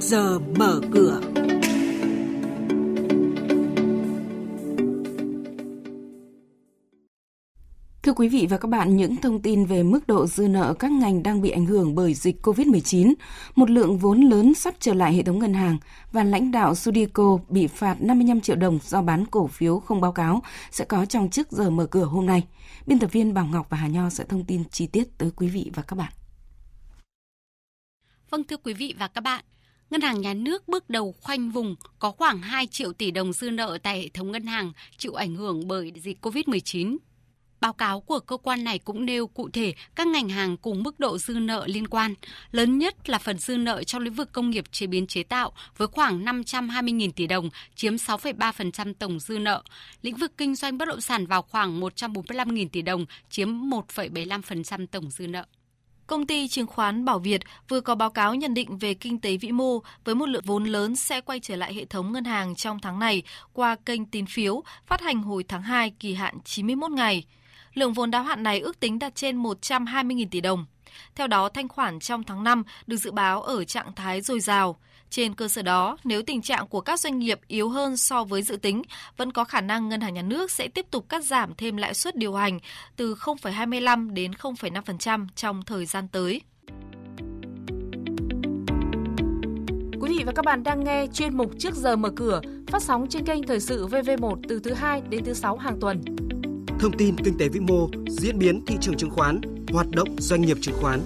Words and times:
giờ 0.00 0.38
mở 0.38 0.80
cửa. 0.92 1.20
Thưa 8.02 8.12
quý 8.12 8.28
vị 8.28 8.46
và 8.50 8.58
các 8.58 8.68
bạn, 8.68 8.96
những 8.96 9.16
thông 9.16 9.42
tin 9.42 9.64
về 9.64 9.82
mức 9.82 10.06
độ 10.06 10.26
dư 10.26 10.48
nợ 10.48 10.74
các 10.78 10.92
ngành 10.92 11.22
đang 11.22 11.42
bị 11.42 11.50
ảnh 11.50 11.66
hưởng 11.66 11.94
bởi 11.94 12.14
dịch 12.14 12.46
COVID-19, 12.46 13.14
một 13.54 13.70
lượng 13.70 13.98
vốn 13.98 14.20
lớn 14.20 14.54
sắp 14.54 14.74
trở 14.80 14.94
lại 14.94 15.14
hệ 15.14 15.22
thống 15.22 15.38
ngân 15.38 15.54
hàng 15.54 15.78
và 16.12 16.24
lãnh 16.24 16.50
đạo 16.50 16.74
Sudico 16.74 17.38
bị 17.48 17.66
phạt 17.66 18.02
55 18.02 18.40
triệu 18.40 18.56
đồng 18.56 18.78
do 18.82 19.02
bán 19.02 19.26
cổ 19.26 19.46
phiếu 19.46 19.78
không 19.78 20.00
báo 20.00 20.12
cáo 20.12 20.42
sẽ 20.70 20.84
có 20.84 21.04
trong 21.04 21.30
trước 21.30 21.52
giờ 21.52 21.70
mở 21.70 21.86
cửa 21.86 22.04
hôm 22.04 22.26
nay. 22.26 22.46
Biên 22.86 22.98
tập 22.98 23.12
viên 23.12 23.34
Bảo 23.34 23.46
Ngọc 23.46 23.66
và 23.70 23.76
Hà 23.76 23.88
Nho 23.88 24.10
sẽ 24.10 24.24
thông 24.24 24.44
tin 24.44 24.64
chi 24.70 24.86
tiết 24.86 25.18
tới 25.18 25.30
quý 25.36 25.48
vị 25.48 25.70
và 25.74 25.82
các 25.82 25.96
bạn. 25.96 26.12
Vâng 28.30 28.44
thưa 28.44 28.56
quý 28.56 28.74
vị 28.74 28.94
và 28.98 29.08
các 29.08 29.20
bạn, 29.20 29.44
Ngân 29.90 30.00
hàng 30.00 30.20
Nhà 30.20 30.34
nước 30.34 30.68
bước 30.68 30.90
đầu 30.90 31.14
khoanh 31.20 31.50
vùng 31.50 31.76
có 31.98 32.10
khoảng 32.10 32.42
2 32.42 32.66
triệu 32.66 32.92
tỷ 32.92 33.10
đồng 33.10 33.32
dư 33.32 33.50
nợ 33.50 33.78
tại 33.82 34.02
hệ 34.02 34.08
thống 34.08 34.32
ngân 34.32 34.46
hàng 34.46 34.72
chịu 34.98 35.14
ảnh 35.14 35.34
hưởng 35.34 35.68
bởi 35.68 35.92
dịch 35.96 36.26
COVID-19. 36.26 36.96
Báo 37.60 37.72
cáo 37.72 38.00
của 38.00 38.18
cơ 38.18 38.36
quan 38.36 38.64
này 38.64 38.78
cũng 38.78 39.06
nêu 39.06 39.26
cụ 39.26 39.48
thể 39.52 39.74
các 39.94 40.06
ngành 40.06 40.28
hàng 40.28 40.56
cùng 40.56 40.82
mức 40.82 41.00
độ 41.00 41.18
dư 41.18 41.34
nợ 41.34 41.66
liên 41.66 41.88
quan. 41.88 42.14
Lớn 42.50 42.78
nhất 42.78 43.10
là 43.10 43.18
phần 43.18 43.38
dư 43.38 43.56
nợ 43.56 43.84
trong 43.84 44.02
lĩnh 44.02 44.14
vực 44.14 44.32
công 44.32 44.50
nghiệp 44.50 44.64
chế 44.72 44.86
biến 44.86 45.06
chế 45.06 45.22
tạo 45.22 45.52
với 45.76 45.88
khoảng 45.88 46.24
520.000 46.24 47.10
tỷ 47.16 47.26
đồng, 47.26 47.50
chiếm 47.74 47.94
6,3% 47.94 48.94
tổng 48.98 49.20
dư 49.20 49.38
nợ. 49.38 49.62
Lĩnh 50.02 50.16
vực 50.16 50.32
kinh 50.36 50.54
doanh 50.54 50.78
bất 50.78 50.88
động 50.88 51.00
sản 51.00 51.26
vào 51.26 51.42
khoảng 51.42 51.80
145.000 51.80 52.68
tỷ 52.72 52.82
đồng, 52.82 53.06
chiếm 53.30 53.48
1,75% 53.48 54.86
tổng 54.86 55.10
dư 55.10 55.26
nợ. 55.26 55.44
Công 56.10 56.26
ty 56.26 56.48
chứng 56.48 56.66
khoán 56.66 57.04
Bảo 57.04 57.18
Việt 57.18 57.40
vừa 57.68 57.80
có 57.80 57.94
báo 57.94 58.10
cáo 58.10 58.34
nhận 58.34 58.54
định 58.54 58.78
về 58.78 58.94
kinh 58.94 59.20
tế 59.20 59.36
vĩ 59.36 59.52
mô 59.52 59.78
với 60.04 60.14
một 60.14 60.26
lượng 60.28 60.42
vốn 60.46 60.64
lớn 60.64 60.96
sẽ 60.96 61.20
quay 61.20 61.40
trở 61.40 61.56
lại 61.56 61.74
hệ 61.74 61.84
thống 61.84 62.12
ngân 62.12 62.24
hàng 62.24 62.54
trong 62.54 62.78
tháng 62.80 62.98
này 62.98 63.22
qua 63.52 63.76
kênh 63.86 64.06
tín 64.06 64.26
phiếu, 64.26 64.62
phát 64.86 65.00
hành 65.00 65.22
hồi 65.22 65.44
tháng 65.48 65.62
2 65.62 65.90
kỳ 65.90 66.14
hạn 66.14 66.38
91 66.44 66.90
ngày. 66.90 67.24
Lượng 67.74 67.92
vốn 67.92 68.10
đáo 68.10 68.22
hạn 68.22 68.42
này 68.42 68.60
ước 68.60 68.80
tính 68.80 68.98
đạt 68.98 69.14
trên 69.14 69.42
120.000 69.42 70.26
tỷ 70.30 70.40
đồng. 70.40 70.66
Theo 71.14 71.26
đó, 71.26 71.48
thanh 71.48 71.68
khoản 71.68 72.00
trong 72.00 72.22
tháng 72.22 72.44
5 72.44 72.62
được 72.86 72.96
dự 72.96 73.10
báo 73.10 73.42
ở 73.42 73.64
trạng 73.64 73.94
thái 73.94 74.20
dồi 74.20 74.40
dào. 74.40 74.76
Trên 75.10 75.34
cơ 75.34 75.48
sở 75.48 75.62
đó, 75.62 75.96
nếu 76.04 76.22
tình 76.22 76.42
trạng 76.42 76.68
của 76.68 76.80
các 76.80 77.00
doanh 77.00 77.18
nghiệp 77.18 77.40
yếu 77.46 77.68
hơn 77.68 77.96
so 77.96 78.24
với 78.24 78.42
dự 78.42 78.56
tính, 78.56 78.82
vẫn 79.16 79.32
có 79.32 79.44
khả 79.44 79.60
năng 79.60 79.88
ngân 79.88 80.00
hàng 80.00 80.14
nhà 80.14 80.22
nước 80.22 80.50
sẽ 80.50 80.68
tiếp 80.68 80.86
tục 80.90 81.08
cắt 81.08 81.24
giảm 81.24 81.54
thêm 81.54 81.76
lãi 81.76 81.94
suất 81.94 82.16
điều 82.16 82.34
hành 82.34 82.58
từ 82.96 83.14
0,25 83.14 84.14
đến 84.14 84.32
0,5% 84.32 85.26
trong 85.36 85.62
thời 85.62 85.86
gian 85.86 86.08
tới. 86.08 86.40
Quý 90.00 90.18
vị 90.18 90.24
và 90.26 90.32
các 90.32 90.44
bạn 90.44 90.62
đang 90.62 90.84
nghe 90.84 91.06
chuyên 91.12 91.36
mục 91.36 91.50
Trước 91.58 91.74
giờ 91.74 91.96
mở 91.96 92.10
cửa 92.16 92.40
phát 92.66 92.82
sóng 92.82 93.06
trên 93.08 93.24
kênh 93.24 93.42
Thời 93.42 93.60
sự 93.60 93.86
VV1 93.86 94.40
từ 94.48 94.60
thứ 94.64 94.72
2 94.72 95.02
đến 95.08 95.24
thứ 95.24 95.34
6 95.34 95.56
hàng 95.56 95.80
tuần. 95.80 96.02
Thông 96.80 96.92
tin 96.98 97.16
kinh 97.24 97.38
tế 97.38 97.48
vĩ 97.48 97.60
mô, 97.60 97.88
diễn 98.08 98.38
biến 98.38 98.64
thị 98.66 98.76
trường 98.80 98.96
chứng 98.96 99.10
khoán, 99.10 99.40
hoạt 99.72 99.86
động 99.90 100.08
doanh 100.18 100.42
nghiệp 100.42 100.56
chứng 100.60 100.74
khoán 100.80 101.00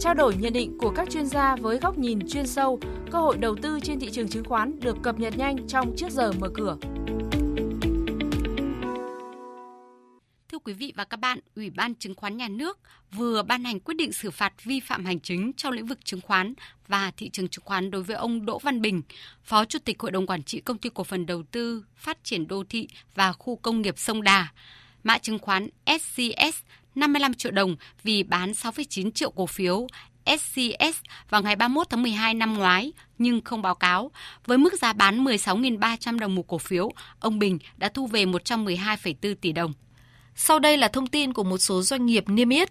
trao 0.00 0.14
đổi 0.14 0.36
nhận 0.36 0.52
định 0.52 0.78
của 0.78 0.90
các 0.90 1.10
chuyên 1.10 1.26
gia 1.26 1.56
với 1.56 1.78
góc 1.78 1.98
nhìn 1.98 2.28
chuyên 2.28 2.46
sâu, 2.46 2.80
cơ 3.10 3.18
hội 3.18 3.38
đầu 3.38 3.56
tư 3.62 3.78
trên 3.82 4.00
thị 4.00 4.10
trường 4.10 4.28
chứng 4.28 4.44
khoán 4.44 4.80
được 4.80 4.96
cập 5.02 5.20
nhật 5.20 5.36
nhanh 5.36 5.68
trong 5.68 5.94
trước 5.96 6.10
giờ 6.10 6.32
mở 6.32 6.48
cửa. 6.54 6.76
Thưa 10.48 10.58
quý 10.64 10.72
vị 10.72 10.92
và 10.96 11.04
các 11.04 11.16
bạn, 11.16 11.38
Ủy 11.56 11.70
ban 11.70 11.94
Chứng 11.94 12.14
khoán 12.14 12.36
Nhà 12.36 12.48
nước 12.48 12.78
vừa 13.12 13.42
ban 13.42 13.64
hành 13.64 13.80
quyết 13.80 13.94
định 13.94 14.12
xử 14.12 14.30
phạt 14.30 14.64
vi 14.64 14.80
phạm 14.80 15.04
hành 15.04 15.20
chính 15.20 15.52
trong 15.56 15.72
lĩnh 15.72 15.86
vực 15.86 15.98
chứng 16.04 16.20
khoán 16.20 16.54
và 16.88 17.12
thị 17.16 17.30
trường 17.30 17.48
chứng 17.48 17.64
khoán 17.64 17.90
đối 17.90 18.02
với 18.02 18.16
ông 18.16 18.46
Đỗ 18.46 18.58
Văn 18.58 18.80
Bình, 18.80 19.02
Phó 19.44 19.64
Chủ 19.64 19.78
tịch 19.84 20.00
Hội 20.00 20.10
đồng 20.10 20.26
Quản 20.26 20.42
trị 20.42 20.60
Công 20.60 20.78
ty 20.78 20.90
Cổ 20.94 21.04
phần 21.04 21.26
Đầu 21.26 21.42
tư 21.50 21.84
Phát 21.96 22.18
triển 22.24 22.48
Đô 22.48 22.64
thị 22.68 22.88
và 23.14 23.32
Khu 23.32 23.56
Công 23.56 23.82
nghiệp 23.82 23.98
Sông 23.98 24.22
Đà, 24.22 24.48
mã 25.04 25.18
chứng 25.18 25.38
khoán 25.38 25.68
SCS 25.86 26.58
55 26.94 27.34
triệu 27.34 27.52
đồng 27.52 27.76
vì 28.02 28.22
bán 28.22 28.52
6,9 28.52 29.10
triệu 29.10 29.30
cổ 29.30 29.46
phiếu 29.46 29.86
SCS 30.26 31.00
vào 31.30 31.42
ngày 31.42 31.56
31 31.56 31.86
tháng 31.90 32.02
12 32.02 32.34
năm 32.34 32.54
ngoái 32.54 32.92
nhưng 33.18 33.40
không 33.40 33.62
báo 33.62 33.74
cáo. 33.74 34.10
Với 34.46 34.58
mức 34.58 34.74
giá 34.74 34.92
bán 34.92 35.24
16.300 35.24 36.18
đồng 36.18 36.34
một 36.34 36.46
cổ 36.46 36.58
phiếu, 36.58 36.90
ông 37.20 37.38
Bình 37.38 37.58
đã 37.76 37.88
thu 37.88 38.06
về 38.06 38.24
112,4 38.24 39.34
tỷ 39.34 39.52
đồng. 39.52 39.72
Sau 40.36 40.58
đây 40.58 40.76
là 40.76 40.88
thông 40.88 41.06
tin 41.06 41.32
của 41.32 41.44
một 41.44 41.58
số 41.58 41.82
doanh 41.82 42.06
nghiệp 42.06 42.24
niêm 42.28 42.48
yết. 42.48 42.68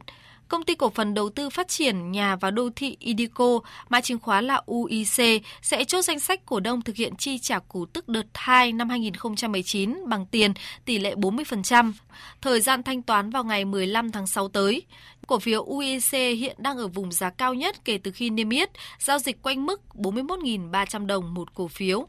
Công 0.48 0.64
ty 0.64 0.76
cổ 0.76 0.90
phần 0.90 1.14
đầu 1.14 1.30
tư 1.30 1.50
phát 1.50 1.68
triển 1.68 2.12
nhà 2.12 2.36
và 2.36 2.52
đô 2.52 2.70
thị 2.76 2.98
Idico, 3.00 3.59
mã 3.90 4.02
chứng 4.02 4.20
khoán 4.20 4.46
là 4.46 4.62
UIC, 4.66 5.44
sẽ 5.62 5.84
chốt 5.84 6.02
danh 6.02 6.20
sách 6.20 6.46
cổ 6.46 6.59
đông 6.59 6.81
thực 6.81 6.96
hiện 6.96 7.16
chi 7.16 7.38
trả 7.38 7.59
cổ 7.59 7.86
tức 7.94 8.09
đợt 8.09 8.26
2 8.34 8.72
năm 8.72 8.90
2019 8.90 10.09
bằng 10.09 10.26
tiền 10.26 10.54
tỷ 10.86 11.00
lệ 11.00 11.16
40%. 11.16 11.94
Thời 12.42 12.62
gian 12.62 12.84
thanh 12.84 13.02
toán 13.02 13.30
vào 13.30 13.44
ngày 13.44 13.66
15 13.66 14.12
tháng 14.12 14.28
6 14.28 14.48
tới. 14.48 14.81
Cổ 15.28 15.40
phiếu 15.40 15.64
UIC 15.64 16.12
hiện 16.12 16.56
đang 16.58 16.78
ở 16.78 16.88
vùng 16.88 17.12
giá 17.12 17.30
cao 17.30 17.54
nhất 17.54 17.86
kể 17.86 17.98
từ 17.98 18.12
khi 18.12 18.30
niêm 18.30 18.50
yết, 18.50 18.70
giao 19.00 19.20
dịch 19.20 19.42
quanh 19.42 19.66
mức 19.66 19.81
41.300 19.94 21.06
đồng 21.06 21.34
một 21.34 21.54
cổ 21.54 21.68
phiếu 21.68 22.08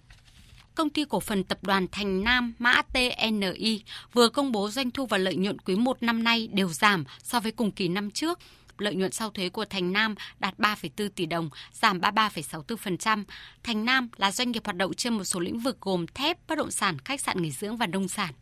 công 0.75 0.91
ty 0.91 1.05
cổ 1.05 1.21
phần 1.21 1.45
tập 1.45 1.59
đoàn 1.63 1.87
Thành 1.93 2.25
Nam 2.25 2.55
mã 2.59 2.83
TNI 2.83 3.83
vừa 4.13 4.29
công 4.29 4.53
bố 4.53 4.71
doanh 4.71 4.91
thu 4.91 5.07
và 5.07 5.19
lợi 5.19 5.37
nhuận 5.37 5.59
quý 5.59 5.77
1 5.77 6.03
năm 6.03 6.25
nay 6.25 6.49
đều 6.53 6.69
giảm 6.69 7.05
so 7.23 7.41
với 7.41 7.53
cùng 7.53 7.71
kỳ 7.71 7.89
năm 7.89 8.11
trước. 8.11 8.39
Lợi 8.79 8.95
nhuận 8.95 9.13
sau 9.13 9.31
thuế 9.31 9.49
của 9.49 9.65
Thành 9.65 9.93
Nam 9.93 10.15
đạt 10.39 10.59
3,4 10.59 11.09
tỷ 11.09 11.27
đồng, 11.27 11.51
giảm 11.73 12.01
33,64%. 12.01 13.25
Thành 13.63 13.85
Nam 13.85 14.09
là 14.17 14.33
doanh 14.33 14.53
nghiệp 14.53 14.65
hoạt 14.65 14.77
động 14.77 14.95
trên 14.95 15.15
một 15.15 15.25
số 15.25 15.41
lĩnh 15.41 15.59
vực 15.59 15.81
gồm 15.81 16.07
thép, 16.07 16.49
bất 16.49 16.59
động 16.59 16.71
sản, 16.71 16.99
khách 16.99 17.21
sạn 17.21 17.43
nghỉ 17.43 17.51
dưỡng 17.51 17.77
và 17.77 17.87
nông 17.87 18.09
sản. 18.09 18.35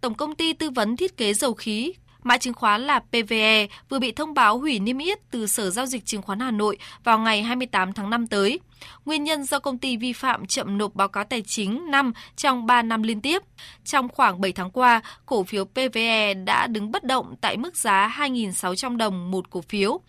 Tổng 0.00 0.14
công 0.14 0.34
ty 0.34 0.52
tư 0.52 0.70
vấn 0.70 0.96
thiết 0.96 1.16
kế 1.16 1.34
dầu 1.34 1.54
khí 1.54 1.92
Mã 2.22 2.38
chứng 2.38 2.54
khoán 2.54 2.80
là 2.80 2.98
PVE 2.98 3.66
vừa 3.88 3.98
bị 3.98 4.12
thông 4.12 4.34
báo 4.34 4.58
hủy 4.58 4.78
niêm 4.78 4.98
yết 4.98 5.18
từ 5.30 5.46
Sở 5.46 5.70
Giao 5.70 5.86
dịch 5.86 6.06
Chứng 6.06 6.22
khoán 6.22 6.40
Hà 6.40 6.50
Nội 6.50 6.78
vào 7.04 7.18
ngày 7.18 7.42
28 7.42 7.92
tháng 7.92 8.10
5 8.10 8.26
tới. 8.26 8.60
Nguyên 9.04 9.24
nhân 9.24 9.44
do 9.44 9.58
công 9.58 9.78
ty 9.78 9.96
vi 9.96 10.12
phạm 10.12 10.46
chậm 10.46 10.78
nộp 10.78 10.94
báo 10.94 11.08
cáo 11.08 11.24
tài 11.24 11.42
chính 11.46 11.90
năm 11.90 12.12
trong 12.36 12.66
3 12.66 12.82
năm 12.82 13.02
liên 13.02 13.20
tiếp. 13.20 13.42
Trong 13.84 14.08
khoảng 14.08 14.40
7 14.40 14.52
tháng 14.52 14.70
qua, 14.70 15.00
cổ 15.26 15.42
phiếu 15.44 15.64
PVE 15.64 16.34
đã 16.34 16.66
đứng 16.66 16.90
bất 16.90 17.04
động 17.04 17.34
tại 17.40 17.56
mức 17.56 17.76
giá 17.76 18.16
2.600 18.18 18.96
đồng 18.96 19.30
một 19.30 19.50
cổ 19.50 19.60
phiếu. 19.60 20.00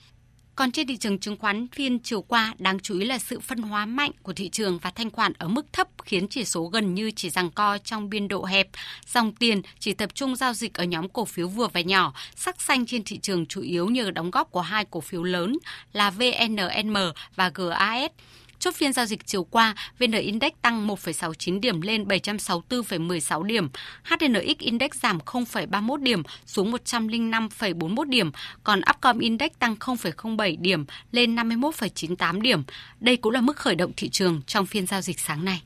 Còn 0.62 0.72
trên 0.72 0.88
thị 0.88 0.98
trường 0.98 1.20
chứng 1.20 1.38
khoán 1.38 1.68
phiên 1.68 2.00
chiều 2.00 2.22
qua, 2.22 2.54
đáng 2.58 2.80
chú 2.80 3.00
ý 3.00 3.06
là 3.06 3.18
sự 3.18 3.40
phân 3.40 3.62
hóa 3.62 3.86
mạnh 3.86 4.12
của 4.22 4.34
thị 4.34 4.50
trường 4.50 4.80
và 4.82 4.90
thanh 4.90 5.10
khoản 5.10 5.34
ở 5.38 5.48
mức 5.48 5.74
thấp 5.74 5.88
khiến 6.04 6.28
chỉ 6.28 6.46
số 6.46 6.66
gần 6.66 6.94
như 6.94 7.12
chỉ 7.12 7.30
giằng 7.30 7.52
co 7.52 7.78
trong 7.78 8.10
biên 8.10 8.28
độ 8.28 8.46
hẹp. 8.46 8.68
Dòng 9.14 9.36
tiền 9.36 9.62
chỉ 9.80 9.94
tập 9.94 10.16
trung 10.16 10.36
giao 10.36 10.54
dịch 10.54 10.74
ở 10.74 10.84
nhóm 10.84 11.10
cổ 11.10 11.26
phiếu 11.26 11.48
vừa 11.48 11.68
và 11.74 11.82
nhỏ, 11.82 12.14
sắc 12.36 12.62
xanh 12.62 12.86
trên 12.86 13.04
thị 13.04 13.18
trường 13.18 13.46
chủ 13.46 13.62
yếu 13.62 13.88
nhờ 13.88 14.12
đóng 14.12 14.32
góp 14.32 14.52
của 14.52 14.62
hai 14.62 14.86
cổ 14.86 15.02
phiếu 15.02 15.24
lớn 15.24 15.58
là 15.94 16.10
VNM 16.10 16.98
và 17.36 17.52
GAS. 17.56 18.12
Chốt 18.62 18.76
phiên 18.76 18.94
giao 18.94 19.06
dịch 19.06 19.26
chiều 19.26 19.44
qua, 19.44 19.76
VN 20.00 20.12
Index 20.12 20.52
tăng 20.62 20.88
1,69 20.88 21.60
điểm 21.60 21.82
lên 21.82 22.04
764,16 22.04 23.44
điểm, 23.44 23.70
HNX 24.04 24.58
Index 24.60 24.92
giảm 24.92 25.18
0,31 25.18 25.98
điểm 25.98 26.24
xuống 26.46 26.72
105,41 26.72 28.10
điểm, 28.10 28.32
còn 28.64 28.82
Upcom 28.90 29.20
Index 29.20 29.52
tăng 29.60 29.76
0,07 29.76 30.62
điểm 30.62 30.86
lên 31.12 31.36
51,98 31.36 32.42
điểm. 32.42 32.64
Đây 33.00 33.18
cũng 33.18 33.32
là 33.32 33.42
mức 33.42 33.58
khởi 33.58 33.76
động 33.76 33.92
thị 33.98 34.10
trường 34.10 34.42
trong 34.48 34.66
phiên 34.66 34.88
giao 34.88 35.02
dịch 35.02 35.20
sáng 35.20 35.46
nay. 35.46 35.62